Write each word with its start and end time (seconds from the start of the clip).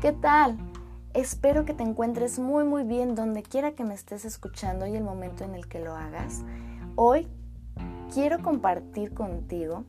¿Qué 0.00 0.12
tal? 0.12 0.56
Espero 1.12 1.66
que 1.66 1.74
te 1.74 1.82
encuentres 1.82 2.38
muy 2.38 2.64
muy 2.64 2.84
bien 2.84 3.14
donde 3.14 3.42
quiera 3.42 3.72
que 3.72 3.84
me 3.84 3.92
estés 3.92 4.24
escuchando 4.24 4.86
y 4.86 4.96
el 4.96 5.04
momento 5.04 5.44
en 5.44 5.54
el 5.54 5.68
que 5.68 5.78
lo 5.78 5.94
hagas. 5.94 6.42
Hoy 6.96 7.28
quiero 8.14 8.40
compartir 8.40 9.12
contigo 9.12 9.84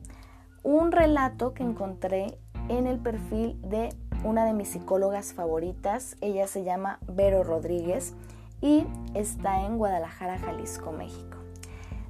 un 0.62 0.92
relato 0.92 1.54
que 1.54 1.62
encontré 1.62 2.38
en 2.68 2.86
el 2.86 2.98
perfil 2.98 3.58
de 3.62 3.96
una 4.22 4.44
de 4.44 4.52
mis 4.52 4.68
psicólogas 4.68 5.32
favoritas. 5.32 6.14
Ella 6.20 6.46
se 6.46 6.62
llama 6.62 6.98
Vero 7.08 7.42
Rodríguez 7.42 8.12
y 8.60 8.84
está 9.14 9.64
en 9.64 9.78
Guadalajara, 9.78 10.38
Jalisco, 10.38 10.92
México. 10.92 11.38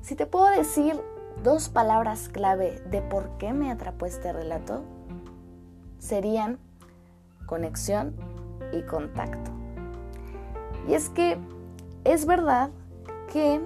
Si 0.00 0.16
te 0.16 0.26
puedo 0.26 0.48
decir 0.50 1.00
dos 1.44 1.68
palabras 1.68 2.28
clave 2.28 2.82
de 2.90 3.00
por 3.00 3.38
qué 3.38 3.52
me 3.52 3.70
atrapó 3.70 4.06
este 4.06 4.32
relato, 4.32 4.82
serían 6.00 6.58
conexión 7.46 8.14
y 8.72 8.82
contacto. 8.82 9.50
Y 10.88 10.94
es 10.94 11.08
que 11.08 11.38
es 12.04 12.26
verdad 12.26 12.70
que 13.32 13.60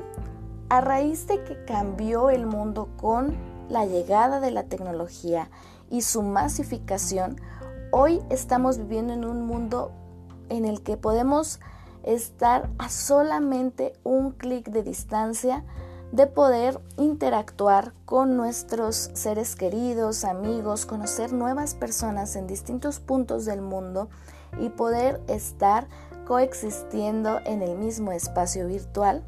a 0.69 0.81
raíz 0.81 1.27
de 1.27 1.43
que 1.45 1.65
cambió 1.65 2.31
el 2.31 2.47
mundo 2.47 2.89
con 2.97 3.37
la 3.69 3.87
llegada 3.87 4.41
de 4.41 4.51
la 4.51 4.65
tecnología 4.65 5.49
y 5.91 6.03
su 6.03 6.23
masificación, 6.23 7.41
hoy 7.91 8.21
estamos 8.31 8.79
viviendo 8.79 9.13
en 9.13 9.25
un 9.25 9.47
mundo 9.47 9.93
en 10.49 10.65
el 10.65 10.83
que 10.83 10.97
podemos 10.97 11.61
estar 12.03 12.69
a 12.79 12.89
solamente 12.89 13.93
un 14.05 14.33
clic 14.33 14.69
de 14.69 14.83
distancia 14.83 15.65
de 16.17 16.27
poder 16.27 16.81
interactuar 16.97 17.93
con 18.07 18.39
nuestros 18.39 19.11
seres 19.13 19.55
queridos, 19.55 20.25
amigos, 20.25 20.87
conocer 20.87 21.35
nuevas 21.35 21.75
personas 21.75 22.37
en 22.37 22.47
distintos 22.47 23.01
puntos 23.01 23.45
del 23.45 23.61
mundo 23.61 24.09
y 24.59 24.71
poder 24.71 25.21
estar 25.29 25.89
coexistiendo 26.27 27.43
en 27.45 27.61
el 27.61 27.77
mismo 27.77 28.13
espacio 28.13 28.67
virtual, 28.67 29.25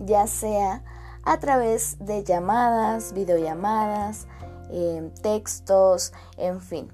ya 0.00 0.26
sea 0.26 0.82
a 1.22 1.38
través 1.38 1.96
de 2.00 2.24
llamadas, 2.24 3.12
videollamadas, 3.12 4.26
em, 4.68 5.10
textos, 5.22 6.12
en 6.36 6.60
fin. 6.60 6.90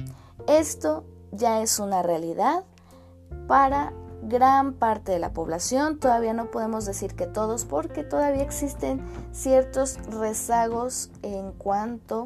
Esto 0.46 1.04
ya 1.32 1.62
es 1.62 1.78
una 1.78 2.02
realidad 2.02 2.64
para 3.48 3.94
gran 4.28 4.74
parte 4.74 5.12
de 5.12 5.18
la 5.18 5.32
población. 5.32 5.98
Todavía 5.98 6.32
no 6.32 6.50
podemos 6.50 6.84
decir 6.84 7.14
que 7.14 7.26
todos 7.26 7.64
porque 7.64 8.04
todavía 8.04 8.42
existen 8.42 9.00
ciertos 9.32 9.98
rezagos 10.10 11.10
en 11.22 11.52
cuanto 11.52 12.24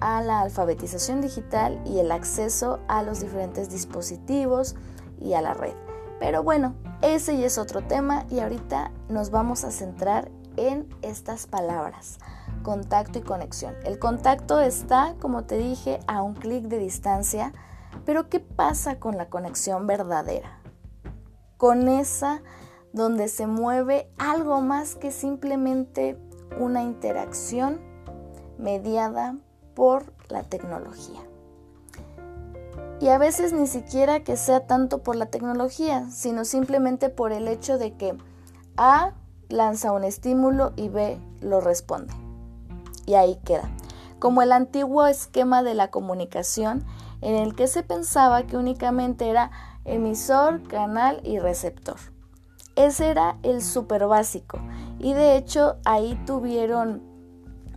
a 0.00 0.20
la 0.20 0.40
alfabetización 0.40 1.20
digital 1.20 1.80
y 1.84 2.00
el 2.00 2.10
acceso 2.10 2.80
a 2.88 3.02
los 3.02 3.20
diferentes 3.20 3.70
dispositivos 3.70 4.74
y 5.20 5.34
a 5.34 5.42
la 5.42 5.54
red. 5.54 5.74
Pero 6.18 6.42
bueno, 6.42 6.74
ese 7.02 7.38
ya 7.38 7.46
es 7.46 7.58
otro 7.58 7.82
tema 7.82 8.26
y 8.30 8.40
ahorita 8.40 8.90
nos 9.08 9.30
vamos 9.30 9.64
a 9.64 9.70
centrar 9.70 10.30
en 10.56 10.88
estas 11.02 11.46
palabras, 11.46 12.18
contacto 12.62 13.18
y 13.18 13.22
conexión. 13.22 13.74
El 13.84 13.98
contacto 13.98 14.60
está, 14.60 15.14
como 15.20 15.44
te 15.44 15.56
dije, 15.56 16.00
a 16.06 16.22
un 16.22 16.34
clic 16.34 16.64
de 16.64 16.78
distancia, 16.78 17.52
pero 18.04 18.28
¿qué 18.28 18.40
pasa 18.40 18.98
con 18.98 19.16
la 19.16 19.30
conexión 19.30 19.86
verdadera? 19.86 20.61
Con 21.62 21.88
esa 21.88 22.42
donde 22.92 23.28
se 23.28 23.46
mueve 23.46 24.10
algo 24.18 24.60
más 24.60 24.96
que 24.96 25.12
simplemente 25.12 26.18
una 26.58 26.82
interacción 26.82 27.80
mediada 28.58 29.36
por 29.76 30.12
la 30.28 30.42
tecnología. 30.42 31.20
Y 33.00 33.10
a 33.10 33.18
veces 33.18 33.52
ni 33.52 33.68
siquiera 33.68 34.24
que 34.24 34.36
sea 34.36 34.66
tanto 34.66 35.04
por 35.04 35.14
la 35.14 35.26
tecnología, 35.26 36.10
sino 36.10 36.44
simplemente 36.44 37.10
por 37.10 37.30
el 37.30 37.46
hecho 37.46 37.78
de 37.78 37.96
que 37.96 38.18
A 38.76 39.12
lanza 39.48 39.92
un 39.92 40.02
estímulo 40.02 40.72
y 40.74 40.88
B 40.88 41.20
lo 41.42 41.60
responde. 41.60 42.12
Y 43.06 43.14
ahí 43.14 43.38
queda. 43.44 43.70
Como 44.18 44.42
el 44.42 44.50
antiguo 44.50 45.06
esquema 45.06 45.62
de 45.62 45.74
la 45.74 45.92
comunicación 45.92 46.84
en 47.20 47.36
el 47.36 47.54
que 47.54 47.68
se 47.68 47.84
pensaba 47.84 48.42
que 48.42 48.56
únicamente 48.56 49.30
era 49.30 49.52
emisor, 49.84 50.62
canal 50.64 51.20
y 51.24 51.38
receptor. 51.38 51.96
Ese 52.76 53.10
era 53.10 53.36
el 53.42 53.62
súper 53.62 54.06
básico 54.06 54.58
y 54.98 55.12
de 55.12 55.36
hecho 55.36 55.76
ahí 55.84 56.20
tuvieron 56.26 57.02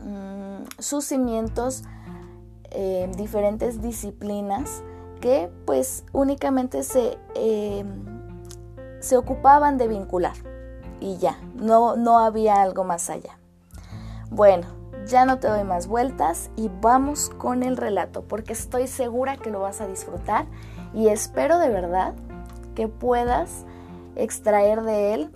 mm, 0.01 0.63
sus 0.79 1.05
cimientos 1.05 1.83
eh, 2.71 3.09
diferentes 3.17 3.81
disciplinas 3.81 4.83
que 5.19 5.51
pues 5.65 6.05
únicamente 6.13 6.83
se, 6.83 7.17
em, 7.35 8.05
se 8.99 9.17
ocupaban 9.17 9.77
de 9.77 9.87
vincular 9.87 10.35
y 10.99 11.17
ya, 11.17 11.37
no, 11.55 11.95
no 11.95 12.19
había 12.19 12.61
algo 12.61 12.83
más 12.83 13.09
allá. 13.09 13.37
Bueno, 14.29 14.67
ya 15.07 15.25
no 15.25 15.39
te 15.39 15.47
doy 15.47 15.63
más 15.63 15.87
vueltas 15.87 16.49
y 16.55 16.69
vamos 16.81 17.29
con 17.29 17.63
el 17.63 17.77
relato 17.77 18.23
porque 18.23 18.53
estoy 18.53 18.87
segura 18.87 19.37
que 19.37 19.51
lo 19.51 19.59
vas 19.59 19.81
a 19.81 19.87
disfrutar 19.87 20.47
y 20.95 21.09
espero 21.09 21.59
de 21.59 21.69
verdad 21.69 22.15
que 22.73 22.87
puedas 22.87 23.65
extraer 24.15 24.81
de 24.81 25.13
él 25.13 25.35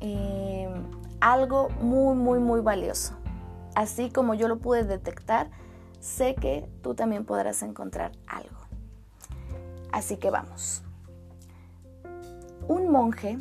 em, 0.00 0.84
algo 1.20 1.68
muy, 1.80 2.14
muy, 2.14 2.38
muy 2.38 2.60
valioso. 2.60 3.14
Así 3.74 4.10
como 4.10 4.34
yo 4.34 4.48
lo 4.48 4.58
pude 4.58 4.84
detectar, 4.84 5.50
sé 5.98 6.34
que 6.36 6.68
tú 6.82 6.94
también 6.94 7.24
podrás 7.24 7.62
encontrar 7.62 8.12
algo. 8.26 8.56
Así 9.92 10.16
que 10.16 10.30
vamos. 10.30 10.82
Un 12.68 12.90
monje 12.90 13.38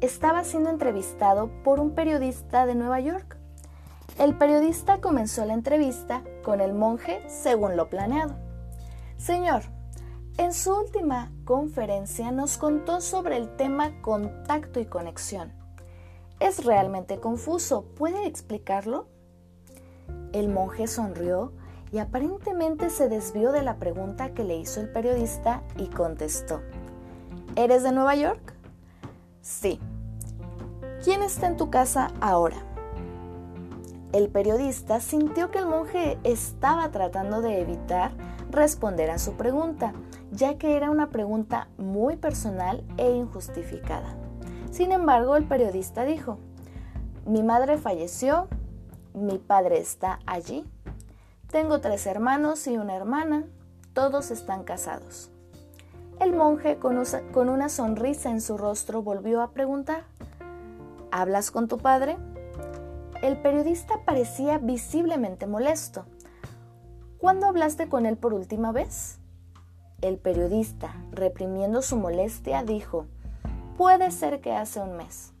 estaba 0.00 0.42
siendo 0.42 0.70
entrevistado 0.70 1.50
por 1.62 1.78
un 1.78 1.94
periodista 1.94 2.66
de 2.66 2.74
Nueva 2.74 2.98
York. 2.98 3.36
El 4.18 4.36
periodista 4.36 5.00
comenzó 5.00 5.44
la 5.44 5.54
entrevista 5.54 6.22
con 6.44 6.60
el 6.60 6.74
monje 6.74 7.22
según 7.28 7.76
lo 7.76 7.88
planeado. 7.88 8.36
Señor, 9.16 9.62
en 10.36 10.52
su 10.52 10.74
última 10.74 11.30
conferencia 11.44 12.32
nos 12.32 12.58
contó 12.58 13.00
sobre 13.00 13.36
el 13.36 13.54
tema 13.56 14.00
contacto 14.02 14.80
y 14.80 14.86
conexión. 14.86 15.52
Es 16.40 16.64
realmente 16.64 17.20
confuso, 17.20 17.84
¿puede 17.96 18.26
explicarlo? 18.26 19.06
El 20.32 20.48
monje 20.48 20.88
sonrió 20.88 21.52
y 21.92 21.98
aparentemente 21.98 22.90
se 22.90 23.08
desvió 23.08 23.52
de 23.52 23.62
la 23.62 23.76
pregunta 23.76 24.34
que 24.34 24.42
le 24.42 24.56
hizo 24.56 24.80
el 24.80 24.90
periodista 24.90 25.62
y 25.76 25.86
contestó. 25.86 26.60
¿Eres 27.54 27.84
de 27.84 27.92
Nueva 27.92 28.16
York? 28.16 28.54
Sí. 29.40 29.78
¿Quién 31.04 31.22
está 31.22 31.46
en 31.46 31.56
tu 31.56 31.70
casa 31.70 32.10
ahora? 32.20 32.56
El 34.12 34.28
periodista 34.28 34.98
sintió 34.98 35.52
que 35.52 35.58
el 35.58 35.66
monje 35.66 36.18
estaba 36.24 36.90
tratando 36.90 37.40
de 37.40 37.60
evitar 37.60 38.12
responder 38.50 39.10
a 39.10 39.18
su 39.18 39.34
pregunta, 39.34 39.92
ya 40.30 40.58
que 40.58 40.76
era 40.76 40.90
una 40.90 41.10
pregunta 41.10 41.68
muy 41.78 42.16
personal 42.16 42.84
e 42.96 43.10
injustificada. 43.10 44.14
Sin 44.70 44.92
embargo, 44.92 45.36
el 45.36 45.44
periodista 45.44 46.04
dijo, 46.04 46.38
mi 47.26 47.42
madre 47.42 47.78
falleció, 47.78 48.48
mi 49.14 49.38
padre 49.38 49.78
está 49.78 50.18
allí 50.26 50.64
tengo 51.54 51.80
tres 51.80 52.04
hermanos 52.08 52.66
y 52.66 52.78
una 52.78 52.96
hermana, 52.96 53.44
todos 53.92 54.32
están 54.32 54.64
casados. 54.64 55.30
El 56.18 56.32
monje, 56.32 56.80
con 56.80 57.48
una 57.48 57.68
sonrisa 57.68 58.30
en 58.30 58.40
su 58.40 58.58
rostro, 58.58 59.02
volvió 59.02 59.40
a 59.40 59.52
preguntar, 59.52 60.02
¿Hablas 61.12 61.52
con 61.52 61.68
tu 61.68 61.78
padre? 61.78 62.16
El 63.22 63.36
periodista 63.36 64.00
parecía 64.04 64.58
visiblemente 64.58 65.46
molesto. 65.46 66.06
¿Cuándo 67.24 67.46
hablaste 67.46 67.88
con 67.88 68.04
él 68.04 68.18
por 68.18 68.34
última 68.34 68.70
vez? 68.70 69.18
El 70.02 70.18
periodista, 70.18 70.94
reprimiendo 71.10 71.80
su 71.80 71.96
molestia, 71.96 72.62
dijo, 72.64 73.06
puede 73.78 74.10
ser 74.10 74.42
que 74.42 74.52
hace 74.52 74.80
un 74.80 74.98
mes. 74.98 75.32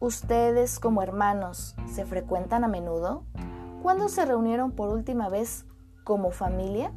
¿Ustedes 0.00 0.80
como 0.80 1.00
hermanos 1.04 1.76
se 1.86 2.04
frecuentan 2.04 2.64
a 2.64 2.66
menudo? 2.66 3.22
¿Cuándo 3.84 4.08
se 4.08 4.24
reunieron 4.24 4.72
por 4.72 4.88
última 4.88 5.28
vez 5.28 5.64
como 6.02 6.32
familia? 6.32 6.90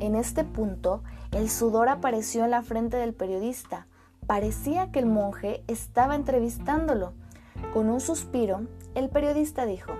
En 0.00 0.14
este 0.14 0.42
punto, 0.42 1.02
el 1.32 1.50
sudor 1.50 1.90
apareció 1.90 2.44
en 2.44 2.52
la 2.52 2.62
frente 2.62 2.96
del 2.96 3.12
periodista. 3.12 3.88
Parecía 4.26 4.90
que 4.90 5.00
el 5.00 5.06
monje 5.06 5.62
estaba 5.66 6.14
entrevistándolo. 6.14 7.12
Con 7.74 7.90
un 7.90 8.00
suspiro, 8.00 8.62
el 8.94 9.10
periodista 9.10 9.66
dijo, 9.66 9.92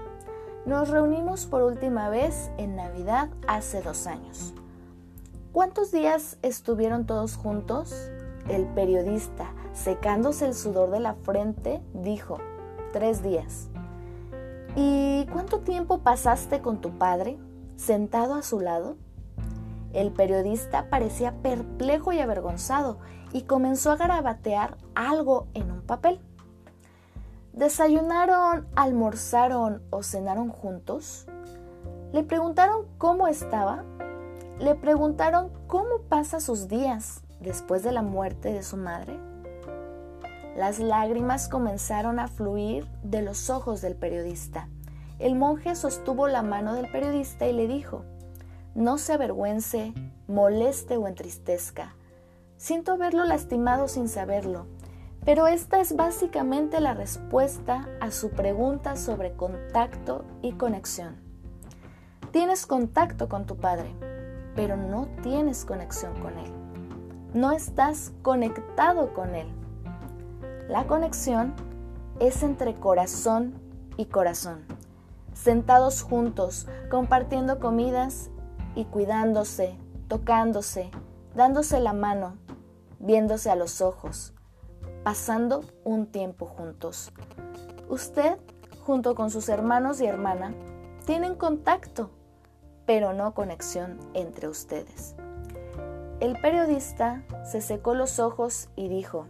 nos 0.66 0.88
reunimos 0.88 1.46
por 1.46 1.62
última 1.62 2.08
vez 2.08 2.50
en 2.56 2.76
Navidad 2.76 3.28
hace 3.46 3.82
dos 3.82 4.06
años. 4.06 4.54
¿Cuántos 5.52 5.92
días 5.92 6.38
estuvieron 6.42 7.06
todos 7.06 7.36
juntos? 7.36 7.94
El 8.48 8.66
periodista, 8.66 9.52
secándose 9.72 10.46
el 10.46 10.54
sudor 10.54 10.90
de 10.90 11.00
la 11.00 11.14
frente, 11.14 11.82
dijo, 11.92 12.38
tres 12.92 13.22
días. 13.22 13.68
¿Y 14.74 15.26
cuánto 15.32 15.60
tiempo 15.60 15.98
pasaste 15.98 16.60
con 16.60 16.80
tu 16.80 16.98
padre 16.98 17.38
sentado 17.76 18.34
a 18.34 18.42
su 18.42 18.60
lado? 18.60 18.96
El 19.92 20.12
periodista 20.12 20.88
parecía 20.90 21.34
perplejo 21.42 22.12
y 22.12 22.18
avergonzado 22.18 22.98
y 23.32 23.42
comenzó 23.42 23.92
a 23.92 23.96
garabatear 23.96 24.76
algo 24.94 25.46
en 25.54 25.70
un 25.70 25.82
papel. 25.82 26.20
¿Desayunaron, 27.54 28.66
almorzaron 28.74 29.80
o 29.90 30.02
cenaron 30.02 30.48
juntos? 30.48 31.24
Le 32.12 32.24
preguntaron 32.24 32.84
cómo 32.98 33.28
estaba. 33.28 33.84
Le 34.58 34.74
preguntaron 34.74 35.52
cómo 35.68 36.00
pasa 36.08 36.40
sus 36.40 36.66
días 36.66 37.22
después 37.38 37.84
de 37.84 37.92
la 37.92 38.02
muerte 38.02 38.52
de 38.52 38.64
su 38.64 38.76
madre. 38.76 39.16
Las 40.56 40.80
lágrimas 40.80 41.48
comenzaron 41.48 42.18
a 42.18 42.26
fluir 42.26 42.88
de 43.04 43.22
los 43.22 43.48
ojos 43.50 43.80
del 43.80 43.94
periodista. 43.94 44.68
El 45.20 45.36
monje 45.36 45.76
sostuvo 45.76 46.26
la 46.26 46.42
mano 46.42 46.74
del 46.74 46.90
periodista 46.90 47.46
y 47.46 47.52
le 47.52 47.68
dijo, 47.68 48.04
no 48.74 48.98
se 48.98 49.12
avergüence, 49.12 49.94
moleste 50.26 50.96
o 50.96 51.06
entristezca. 51.06 51.94
Siento 52.56 52.90
haberlo 52.90 53.24
lastimado 53.24 53.86
sin 53.86 54.08
saberlo, 54.08 54.66
pero 55.24 55.46
esta 55.46 55.80
es 55.80 55.96
básicamente 55.96 56.80
la 56.80 56.92
respuesta 56.92 57.88
a 58.00 58.10
su 58.10 58.30
pregunta 58.30 58.96
sobre 58.96 59.32
contacto 59.32 60.24
y 60.42 60.52
conexión. 60.52 61.16
Tienes 62.30 62.66
contacto 62.66 63.28
con 63.28 63.46
tu 63.46 63.56
padre, 63.56 63.94
pero 64.54 64.76
no 64.76 65.08
tienes 65.22 65.64
conexión 65.64 66.12
con 66.20 66.38
él. 66.38 66.52
No 67.32 67.52
estás 67.52 68.12
conectado 68.22 69.14
con 69.14 69.34
él. 69.34 69.46
La 70.68 70.86
conexión 70.86 71.54
es 72.20 72.42
entre 72.42 72.74
corazón 72.74 73.54
y 73.96 74.06
corazón, 74.06 74.64
sentados 75.32 76.02
juntos, 76.02 76.66
compartiendo 76.90 77.60
comidas 77.60 78.30
y 78.74 78.84
cuidándose, 78.84 79.76
tocándose, 80.08 80.90
dándose 81.34 81.80
la 81.80 81.92
mano, 81.92 82.36
viéndose 82.98 83.50
a 83.50 83.56
los 83.56 83.80
ojos, 83.80 84.34
pasando 85.04 85.62
un 85.84 86.06
tiempo 86.06 86.46
juntos. 86.46 87.12
Usted, 87.88 88.38
junto 88.84 89.14
con 89.14 89.30
sus 89.30 89.48
hermanos 89.48 90.00
y 90.00 90.06
hermana, 90.06 90.54
tienen 91.06 91.34
contacto, 91.34 92.10
pero 92.86 93.12
no 93.12 93.34
conexión 93.34 93.98
entre 94.14 94.48
ustedes. 94.48 95.14
El 96.20 96.40
periodista 96.40 97.22
se 97.44 97.60
secó 97.60 97.94
los 97.94 98.18
ojos 98.18 98.70
y 98.76 98.88
dijo, 98.88 99.26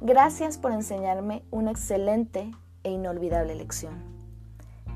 Gracias 0.00 0.58
por 0.58 0.72
enseñarme 0.72 1.44
una 1.52 1.70
excelente 1.70 2.50
e 2.82 2.90
inolvidable 2.90 3.54
lección. 3.54 4.02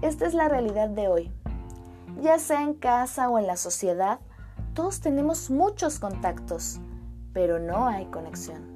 Esta 0.02 0.26
es 0.26 0.34
la 0.34 0.48
realidad 0.48 0.88
de 0.88 1.06
hoy. 1.06 1.32
Ya 2.20 2.40
sea 2.40 2.62
en 2.62 2.74
casa 2.74 3.28
o 3.28 3.38
en 3.38 3.46
la 3.46 3.56
sociedad, 3.56 4.18
todos 4.74 5.00
tenemos 5.00 5.48
muchos 5.48 6.00
contactos, 6.00 6.80
pero 7.32 7.60
no 7.60 7.86
hay 7.86 8.06
conexión. 8.06 8.75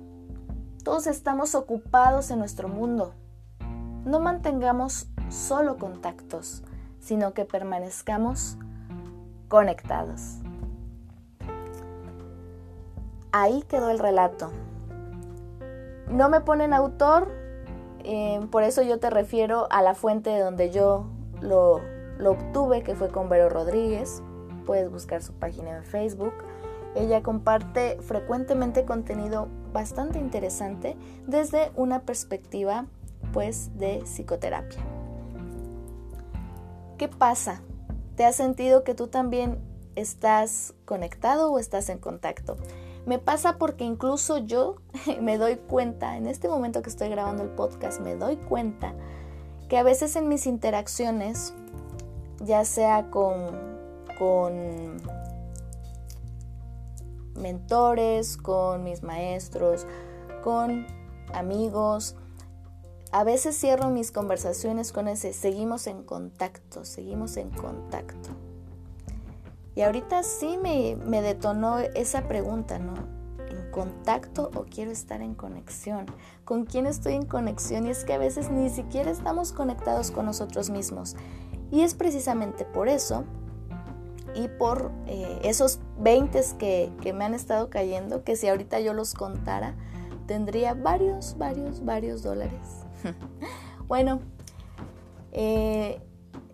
Todos 0.82 1.06
estamos 1.06 1.55
ocupados 1.55 2.31
en 2.31 2.38
nuestro 2.38 2.69
mundo. 2.69 3.12
No 4.06 4.19
mantengamos 4.19 5.09
solo 5.29 5.77
contactos, 5.77 6.62
sino 7.00 7.35
que 7.35 7.44
permanezcamos 7.44 8.56
conectados. 9.49 10.38
Ahí 13.31 13.62
quedó 13.69 13.91
el 13.91 13.99
relato. 13.99 14.50
No 16.09 16.31
me 16.31 16.41
ponen 16.41 16.73
autor, 16.73 17.29
eh, 18.03 18.41
por 18.50 18.62
eso 18.62 18.81
yo 18.81 18.99
te 18.99 19.11
refiero 19.11 19.69
a 19.71 19.83
la 19.83 19.94
fuente 19.94 20.31
de 20.31 20.41
donde 20.41 20.71
yo 20.71 21.06
lo, 21.43 21.83
lo 22.17 22.31
obtuve, 22.31 22.83
que 22.83 22.94
fue 22.94 23.09
con 23.09 23.29
Vero 23.29 23.50
Rodríguez. 23.50 24.23
Puedes 24.65 24.91
buscar 24.91 25.23
su 25.23 25.35
página 25.35 25.76
en 25.76 25.85
Facebook. 25.85 26.33
Ella 26.94 27.23
comparte 27.23 27.99
frecuentemente 28.00 28.87
contenido 28.87 29.49
bastante 29.73 30.19
interesante 30.19 30.97
desde 31.27 31.71
una 31.77 32.03
perspectiva 32.03 32.87
pues 33.33 33.77
de 33.79 34.03
psicoterapia. 34.05 34.81
¿Qué 36.99 37.09
pasa? 37.09 37.63
¿Te 38.17 38.25
has 38.25 38.37
sentido 38.37 38.85
que 38.85 38.95
tú 38.95 39.07
también 39.07 39.59
estás 39.95 40.75
conectado 40.85 41.51
o 41.51 41.59
estás 41.59 41.89
en 41.89 41.99
contacto? 41.99 42.57
Me 43.07 43.19
pasa 43.19 43.57
porque 43.57 43.85
incluso 43.85 44.39
yo 44.39 44.77
me 45.21 45.39
doy 45.39 45.57
cuenta, 45.57 46.17
en 46.17 46.27
este 46.27 46.49
momento 46.49 46.83
que 46.83 46.91
estoy 46.91 47.09
grabando 47.09 47.43
el 47.43 47.51
podcast, 47.51 48.01
me 48.01 48.15
doy 48.15 48.37
cuenta 48.37 48.95
que 49.69 49.79
a 49.79 49.83
veces 49.83 50.17
en 50.17 50.29
mis 50.29 50.47
interacciones, 50.47 51.55
ya 52.41 52.65
sea 52.65 53.09
con, 53.11 53.47
con 54.19 54.97
mentores, 57.41 58.37
con 58.37 58.85
mis 58.85 59.03
maestros, 59.03 59.87
con 60.43 60.87
amigos. 61.35 62.17
A 63.13 63.25
veces 63.25 63.59
cierro 63.59 63.91
mis 63.91 64.13
conversaciones 64.13 64.93
con 64.93 65.09
ese, 65.09 65.33
seguimos 65.33 65.87
en 65.87 66.05
contacto, 66.05 66.85
seguimos 66.85 67.37
en 67.37 67.51
contacto. 67.51 68.31
Y 69.75 69.83
ahorita 69.83 70.23
sí 70.23 70.59
me, 70.63 70.97
me 70.97 71.23
detonó 71.23 71.79
esa 71.79 72.29
pregunta, 72.29 72.79
¿no? 72.79 72.95
¿En 73.49 73.71
contacto 73.73 74.51
o 74.55 74.65
quiero 74.65 74.91
estar 74.91 75.23
en 75.23 75.35
conexión? 75.35 76.07
¿Con 76.45 76.67
quién 76.67 76.87
estoy 76.87 77.15
en 77.15 77.27
conexión? 77.27 77.87
Y 77.87 77.91
es 77.91 78.05
que 78.05 78.13
a 78.13 78.19
veces 78.19 78.51
ni 78.51 78.71
siquiera 78.71 79.11
estamos 79.11 79.53
conectados 79.53 80.11
con 80.11 80.27
nosotros 80.27 80.71
mismos. 80.71 81.17
Y 81.73 81.83
es 81.83 81.95
precisamente 81.95 82.65
por 82.65 82.89
eso 82.89 83.25
y 84.35 84.49
por 84.49 84.93
eh, 85.06 85.41
esos 85.44 85.81
20 85.99 86.41
que, 86.59 86.93
que 87.00 87.12
me 87.12 87.25
han 87.25 87.35
estado 87.35 87.71
cayendo, 87.71 88.25
que 88.25 88.37
si 88.37 88.49
ahorita 88.49 88.81
yo 88.81 88.94
los 88.94 89.15
contara, 89.15 89.75
tendría 90.27 90.75
varios, 90.75 91.37
varios, 91.38 91.85
varios 91.85 92.23
dólares. 92.23 92.61
bueno, 93.88 94.21
eh, 95.32 96.00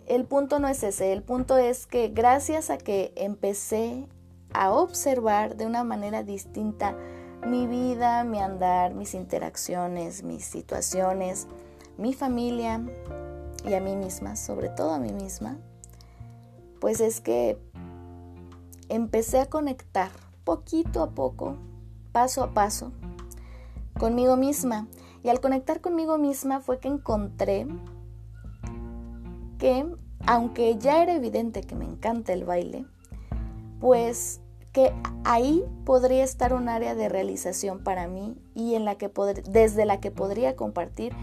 el 0.07 0.25
punto 0.25 0.59
no 0.59 0.67
es 0.67 0.83
ese, 0.83 1.13
el 1.13 1.21
punto 1.21 1.57
es 1.57 1.85
que 1.85 2.07
gracias 2.07 2.69
a 2.69 2.77
que 2.77 3.13
empecé 3.15 4.07
a 4.53 4.71
observar 4.71 5.57
de 5.57 5.65
una 5.65 5.83
manera 5.83 6.23
distinta 6.23 6.95
mi 7.45 7.67
vida, 7.67 8.23
mi 8.23 8.39
andar, 8.39 8.93
mis 8.93 9.13
interacciones, 9.13 10.23
mis 10.23 10.45
situaciones, 10.45 11.47
mi 11.97 12.13
familia 12.13 12.81
y 13.65 13.73
a 13.73 13.81
mí 13.81 13.95
misma, 13.95 14.35
sobre 14.35 14.69
todo 14.69 14.93
a 14.93 14.99
mí 14.99 15.11
misma, 15.11 15.57
pues 16.79 17.01
es 17.01 17.21
que 17.21 17.57
empecé 18.89 19.39
a 19.39 19.47
conectar 19.47 20.11
poquito 20.43 21.03
a 21.03 21.11
poco, 21.11 21.57
paso 22.11 22.43
a 22.43 22.53
paso, 22.53 22.91
conmigo 23.99 24.37
misma. 24.37 24.87
Y 25.23 25.29
al 25.29 25.41
conectar 25.41 25.81
conmigo 25.81 26.17
misma 26.17 26.61
fue 26.61 26.79
que 26.79 26.87
encontré 26.87 27.67
que, 29.57 29.85
aunque 30.25 30.77
ya 30.77 31.01
era 31.03 31.13
evidente 31.13 31.61
que 31.61 31.75
me 31.75 31.85
encanta 31.85 32.33
el 32.33 32.45
baile, 32.45 32.85
pues 33.79 34.41
que 34.71 34.93
ahí 35.25 35.65
podría 35.85 36.23
estar 36.23 36.53
un 36.53 36.69
área 36.69 36.93
de 36.93 37.09
realización 37.09 37.83
para 37.83 38.07
mí 38.07 38.37
y 38.53 38.75
en 38.75 38.85
la 38.85 38.95
que 38.95 39.11
desde 39.49 39.85
la 39.85 39.99
que 39.99 40.11
podría 40.11 40.55
compartir 40.55 41.13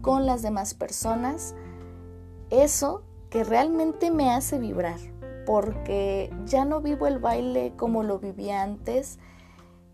con 0.00 0.26
las 0.26 0.42
demás 0.42 0.74
personas 0.74 1.54
eso 2.50 3.02
que 3.32 3.44
realmente 3.44 4.10
me 4.10 4.30
hace 4.30 4.58
vibrar, 4.58 5.00
porque 5.46 6.30
ya 6.44 6.66
no 6.66 6.82
vivo 6.82 7.06
el 7.06 7.18
baile 7.18 7.72
como 7.78 8.02
lo 8.02 8.18
vivía 8.18 8.62
antes. 8.62 9.18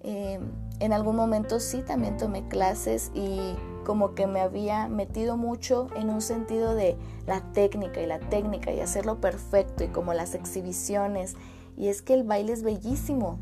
Em, 0.01 0.51
en 0.81 0.93
algún 0.93 1.15
momento 1.15 1.61
sí 1.61 1.83
también 1.83 2.17
tomé 2.17 2.49
clases 2.49 3.13
y 3.15 3.55
como 3.85 4.17
que 4.17 4.27
me 4.27 4.41
había 4.41 4.89
metido 4.89 5.37
mucho 5.37 5.87
en 5.95 6.11
un 6.11 6.21
sentido 6.21 6.75
de 6.75 6.97
la 7.29 7.41
técnica 7.53 8.01
y 8.01 8.07
la 8.07 8.19
técnica 8.19 8.73
y 8.73 8.81
hacerlo 8.81 9.21
perfecto 9.21 9.85
y 9.85 9.89
como 9.89 10.15
las 10.15 10.35
exhibiciones. 10.35 11.37
Y 11.77 11.89
es 11.89 12.03
que 12.03 12.15
el 12.15 12.25
baile 12.25 12.53
es 12.53 12.65
bellísimo. 12.65 13.39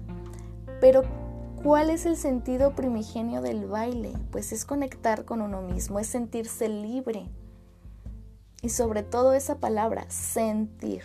Pero 0.79 1.05
¿cuál 1.63 1.89
es 1.89 2.05
el 2.05 2.19
sentido 2.19 2.73
primigenio 2.73 3.41
del 3.41 3.65
baile? 3.65 4.13
Pues 4.31 4.53
es 4.53 4.67
conectar 4.67 5.25
con 5.25 5.41
uno 5.41 5.63
mismo, 5.63 5.99
es 5.99 6.07
sentirse 6.07 6.69
libre. 6.69 7.31
Y 8.63 8.71
sobre 8.71 9.03
todo 9.03 9.33
esa 9.33 9.59
palabra, 9.59 10.07
sentir. 10.09 11.03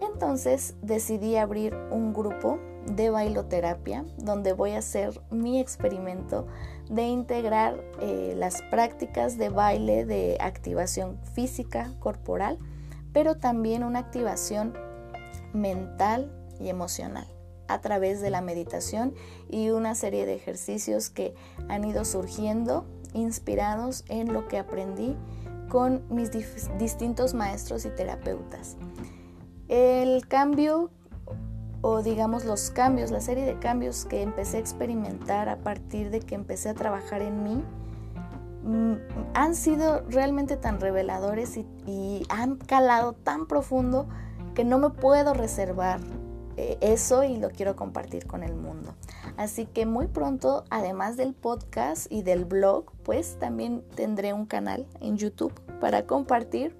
Entonces 0.00 0.74
decidí 0.82 1.36
abrir 1.36 1.74
un 1.90 2.12
grupo 2.12 2.58
de 2.86 3.10
bailoterapia 3.10 4.04
donde 4.18 4.52
voy 4.52 4.72
a 4.72 4.78
hacer 4.78 5.20
mi 5.30 5.58
experimento 5.58 6.46
de 6.88 7.02
integrar 7.02 7.82
eh, 8.00 8.34
las 8.36 8.62
prácticas 8.62 9.38
de 9.38 9.48
baile 9.48 10.04
de 10.04 10.36
activación 10.40 11.18
física 11.34 11.92
corporal, 11.98 12.58
pero 13.12 13.36
también 13.36 13.82
una 13.82 13.98
activación 13.98 14.74
mental 15.52 16.32
y 16.60 16.68
emocional 16.68 17.26
a 17.68 17.80
través 17.80 18.20
de 18.20 18.30
la 18.30 18.40
meditación 18.40 19.14
y 19.50 19.70
una 19.70 19.94
serie 19.94 20.26
de 20.26 20.34
ejercicios 20.34 21.10
que 21.10 21.34
han 21.68 21.84
ido 21.84 22.04
surgiendo 22.04 22.86
inspirados 23.12 24.04
en 24.08 24.32
lo 24.32 24.46
que 24.46 24.58
aprendí 24.58 25.16
con 25.68 26.02
mis 26.08 26.30
distintos 26.78 27.34
maestros 27.34 27.84
y 27.84 27.90
terapeutas. 27.90 28.76
El 29.68 30.26
cambio 30.28 30.90
o 31.88 32.02
digamos 32.02 32.44
los 32.44 32.70
cambios, 32.70 33.12
la 33.12 33.20
serie 33.20 33.44
de 33.44 33.60
cambios 33.60 34.06
que 34.06 34.22
empecé 34.22 34.56
a 34.56 34.60
experimentar 34.60 35.48
a 35.48 35.58
partir 35.58 36.10
de 36.10 36.20
que 36.20 36.34
empecé 36.34 36.68
a 36.70 36.74
trabajar 36.74 37.22
en 37.22 37.44
mí, 37.44 37.62
mm, 38.64 38.94
han 39.34 39.54
sido 39.54 40.02
realmente 40.08 40.56
tan 40.56 40.80
reveladores 40.80 41.56
y, 41.56 42.26
han 42.28 42.56
calado 42.56 43.12
tan 43.12 43.46
profundo 43.46 44.08
que 44.54 44.64
no 44.64 44.78
me 44.78 44.90
puedo 44.90 45.32
reservar 45.32 46.00
eso 46.56 47.24
y 47.24 47.36
lo 47.36 47.50
quiero 47.50 47.76
compartir 47.76 48.26
con 48.26 48.42
el 48.42 48.54
mundo. 48.54 48.94
Así 49.36 49.66
que 49.66 49.86
muy 49.86 50.06
pronto, 50.06 50.64
además 50.70 51.16
del 51.16 51.34
podcast 51.34 52.10
y 52.10 52.22
del 52.22 52.44
blog, 52.44 52.92
pues 53.02 53.38
también 53.38 53.82
tendré 53.94 54.32
un 54.32 54.46
canal 54.46 54.86
en 55.00 55.16
YouTube 55.16 55.52
para 55.80 56.06
compartir 56.06 56.76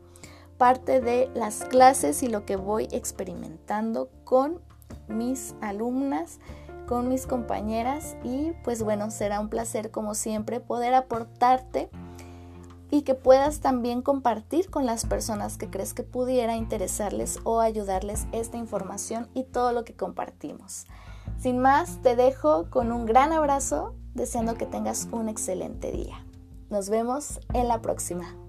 parte 0.56 1.00
de 1.00 1.30
las 1.35 1.64
clases 1.64 2.23
y 2.23 2.28
lo 2.28 2.47
que 2.47 2.56
voy 2.56 2.88
experimentando 2.90 4.09
con 4.25 4.61
mis 5.09 5.54
alumnas, 5.61 6.40
con 6.87 7.09
mis 7.09 7.26
compañeras 7.26 8.16
y 8.23 8.52
pues 8.64 8.83
bueno, 8.83 9.11
será 9.11 9.40
un 9.40 9.49
placer 9.49 9.90
como 9.90 10.14
siempre 10.14 10.61
poder 10.61 10.95
aportarte 10.95 11.90
y 12.90 13.02
que 13.02 13.14
puedas 13.14 13.61
también 13.61 14.02
compartir 14.02 14.71
con 14.71 14.87
las 14.87 15.07
personas 15.07 15.59
que 15.59 15.71
crees 15.71 15.95
que 15.95 16.02
pudiera 16.02 16.57
interesarles 16.57 17.40
o 17.45 17.61
ayudarles 17.61 18.26
esta 18.33 18.57
información 18.57 19.28
y 19.35 19.45
todo 19.45 19.73
lo 19.73 19.85
que 19.85 19.95
compartimos. 19.95 20.87
Sin 21.38 21.59
más, 21.59 22.00
te 22.02 22.16
dejo 22.16 22.71
con 22.71 22.93
un 22.93 23.07
gran 23.07 23.33
abrazo, 23.33 23.95
deseando 24.14 24.55
que 24.55 24.66
tengas 24.66 25.09
un 25.12 25.28
excelente 25.28 25.93
día. 25.93 26.25
Nos 26.71 26.88
vemos 26.88 27.40
en 27.52 27.69
la 27.69 27.83
próxima. 27.83 28.46